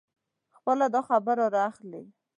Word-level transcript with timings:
خپله 0.57 0.85
داخبره 0.95 1.45
را 1.53 1.61
اخلي. 1.71 2.03